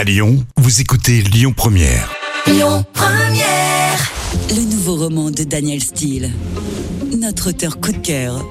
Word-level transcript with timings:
À 0.00 0.04
Lyon, 0.04 0.42
vous 0.56 0.80
écoutez 0.80 1.20
Lyon 1.20 1.52
Première. 1.54 2.10
Lyon 2.46 2.86
Première. 2.94 4.10
Le 4.48 4.62
nouveau 4.62 4.96
roman 4.96 5.30
de 5.30 5.44
Daniel 5.44 5.82
Steele. 5.82 6.30
Notre 7.18 7.50
auteur 7.50 7.78
coup 7.80 7.92
de 7.92 7.98
cœur. 7.98 8.42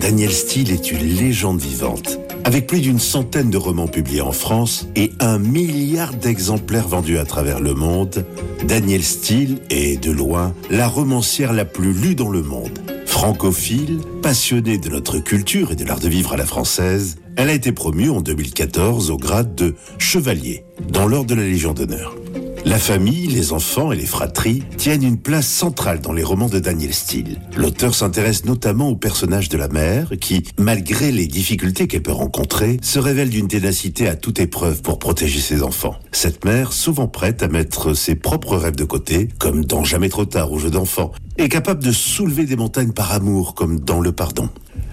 Daniel 0.00 0.30
Steele 0.30 0.70
est 0.70 0.92
une 0.92 1.02
légende 1.02 1.60
vivante. 1.60 2.20
Avec 2.44 2.68
plus 2.68 2.80
d'une 2.82 3.00
centaine 3.00 3.50
de 3.50 3.56
romans 3.56 3.88
publiés 3.88 4.20
en 4.20 4.30
France 4.30 4.86
et 4.94 5.10
un 5.18 5.40
milliard 5.40 6.14
d'exemplaires 6.14 6.86
vendus 6.86 7.18
à 7.18 7.24
travers 7.24 7.58
le 7.58 7.74
monde, 7.74 8.24
Daniel 8.62 9.02
Steele 9.02 9.58
est, 9.70 10.00
de 10.00 10.12
loin, 10.12 10.54
la 10.70 10.86
romancière 10.86 11.52
la 11.52 11.64
plus 11.64 11.92
lue 11.92 12.14
dans 12.14 12.30
le 12.30 12.42
monde. 12.42 12.78
Francophile, 13.06 13.98
passionnée 14.22 14.78
de 14.78 14.88
notre 14.88 15.18
culture 15.18 15.72
et 15.72 15.74
de 15.74 15.84
l'art 15.84 15.98
de 15.98 16.08
vivre 16.08 16.32
à 16.32 16.36
la 16.36 16.46
française, 16.46 17.16
elle 17.36 17.48
a 17.48 17.54
été 17.54 17.72
promue 17.72 18.10
en 18.10 18.20
2014 18.20 19.10
au 19.10 19.16
grade 19.16 19.54
de 19.54 19.74
chevalier 19.98 20.64
dans 20.88 21.06
l'ordre 21.06 21.30
de 21.30 21.34
la 21.34 21.42
Légion 21.42 21.72
d'honneur. 21.72 22.14
La 22.64 22.78
famille, 22.78 23.26
les 23.26 23.52
enfants 23.52 23.90
et 23.90 23.96
les 23.96 24.06
fratries 24.06 24.62
tiennent 24.76 25.02
une 25.02 25.18
place 25.18 25.48
centrale 25.48 26.00
dans 26.00 26.12
les 26.12 26.22
romans 26.22 26.48
de 26.48 26.60
Daniel 26.60 26.94
Steele. 26.94 27.40
L'auteur 27.56 27.92
s'intéresse 27.92 28.44
notamment 28.44 28.88
au 28.88 28.94
personnage 28.94 29.48
de 29.48 29.58
la 29.58 29.66
mère 29.66 30.12
qui, 30.20 30.44
malgré 30.58 31.10
les 31.10 31.26
difficultés 31.26 31.88
qu'elle 31.88 32.02
peut 32.02 32.12
rencontrer, 32.12 32.78
se 32.80 33.00
révèle 33.00 33.30
d'une 33.30 33.48
ténacité 33.48 34.06
à 34.06 34.14
toute 34.14 34.38
épreuve 34.38 34.80
pour 34.80 35.00
protéger 35.00 35.40
ses 35.40 35.64
enfants. 35.64 35.96
Cette 36.12 36.44
mère, 36.44 36.72
souvent 36.72 37.08
prête 37.08 37.42
à 37.42 37.48
mettre 37.48 37.94
ses 37.94 38.14
propres 38.14 38.56
rêves 38.56 38.76
de 38.76 38.84
côté, 38.84 39.28
comme 39.40 39.64
dans 39.64 39.82
Jamais 39.82 40.08
trop 40.08 40.24
tard 40.24 40.52
au 40.52 40.58
jeu 40.60 40.70
d'enfant, 40.70 41.10
est 41.38 41.48
capable 41.48 41.82
de 41.82 41.92
soulever 41.92 42.44
des 42.44 42.56
montagnes 42.56 42.92
par 42.92 43.12
amour, 43.12 43.54
comme 43.54 43.80
dans 43.80 44.00
Le 44.00 44.12
Pardon. 44.12 44.48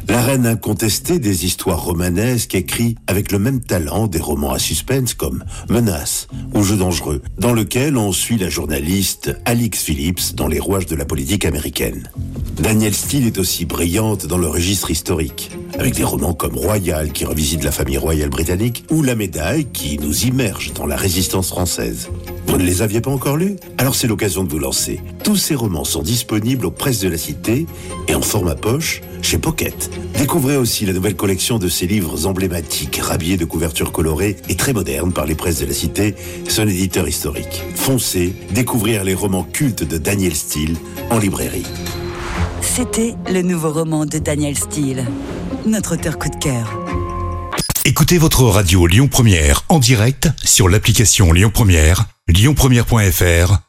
La 0.07 0.21
reine 0.21 0.47
incontestée 0.47 1.19
des 1.19 1.45
histoires 1.45 1.83
romanesques 1.83 2.55
écrit 2.55 2.95
avec 3.07 3.31
le 3.31 3.39
même 3.39 3.61
talent 3.61 4.07
des 4.07 4.19
romans 4.19 4.51
à 4.51 4.59
suspense 4.59 5.13
comme 5.13 5.43
Menace 5.69 6.27
ou 6.53 6.63
Jeu 6.63 6.77
dangereux, 6.77 7.21
dans 7.37 7.53
lequel 7.53 7.97
on 7.97 8.11
suit 8.11 8.37
la 8.37 8.49
journaliste 8.49 9.35
Alix 9.45 9.83
Phillips 9.83 10.33
dans 10.35 10.47
les 10.47 10.59
rouages 10.59 10.87
de 10.87 10.95
la 10.95 11.05
politique 11.05 11.45
américaine. 11.45 12.09
Daniel 12.57 12.93
Steele 12.93 13.27
est 13.27 13.37
aussi 13.37 13.65
brillante 13.65 14.25
dans 14.25 14.37
le 14.37 14.47
registre 14.47 14.91
historique, 14.91 15.51
avec 15.77 15.95
des 15.95 16.03
romans 16.03 16.33
comme 16.33 16.57
Royal 16.57 17.11
qui 17.11 17.25
revisite 17.25 17.63
la 17.63 17.71
famille 17.71 17.97
royale 17.97 18.29
britannique 18.29 18.85
ou 18.89 19.03
La 19.03 19.15
Médaille 19.15 19.67
qui 19.71 19.97
nous 19.99 20.25
immerge 20.25 20.73
dans 20.73 20.85
la 20.85 20.97
résistance 20.97 21.49
française. 21.49 22.09
Vous 22.47 22.57
ne 22.57 22.63
les 22.63 22.81
aviez 22.81 22.99
pas 22.99 23.11
encore 23.11 23.37
lus? 23.37 23.57
Alors 23.77 23.95
c'est 23.95 24.07
l'occasion 24.07 24.43
de 24.43 24.49
vous 24.49 24.59
lancer. 24.59 24.99
Tous 25.23 25.37
ces 25.37 25.55
romans 25.55 25.85
sont 25.85 26.01
disponibles 26.01 26.65
aux 26.65 26.71
presses 26.71 26.99
de 26.99 27.07
la 27.07 27.17
Cité 27.17 27.67
et 28.07 28.15
en 28.15 28.21
format 28.21 28.55
poche 28.55 29.01
chez 29.21 29.37
Pocket. 29.37 29.89
Découvrez 30.17 30.57
aussi 30.57 30.85
la 30.85 30.93
nouvelle 30.93 31.15
collection 31.15 31.59
de 31.59 31.67
ses 31.67 31.87
livres 31.87 32.25
emblématiques, 32.25 32.99
rhabillés 33.01 33.37
de 33.37 33.45
couvertures 33.45 33.91
colorées 33.91 34.37
et 34.49 34.55
très 34.55 34.73
modernes 34.73 35.13
par 35.13 35.25
les 35.25 35.35
presses 35.35 35.59
de 35.59 35.65
la 35.65 35.73
Cité, 35.73 36.15
son 36.47 36.67
éditeur 36.67 37.07
historique. 37.07 37.63
Foncez 37.75 38.33
découvrir 38.51 39.03
les 39.03 39.13
romans 39.13 39.43
cultes 39.43 39.83
de 39.83 39.97
Daniel 39.97 40.35
Steele 40.35 40.75
en 41.09 41.17
librairie. 41.17 41.65
C'était 42.61 43.15
le 43.31 43.41
nouveau 43.41 43.71
roman 43.71 44.05
de 44.05 44.17
Daniel 44.17 44.57
Steele. 44.57 45.05
Notre 45.65 45.95
auteur 45.95 46.17
coup 46.17 46.29
de 46.29 46.35
cœur. 46.35 46.79
Écoutez 47.85 48.17
votre 48.17 48.43
radio 48.43 48.85
Lyon 48.87 49.07
Première 49.07 49.63
en 49.69 49.79
direct 49.79 50.29
sur 50.43 50.69
l'application 50.69 51.31
Lyon 51.31 51.51
Première, 51.53 52.05
lyonpremière.fr 52.27 53.68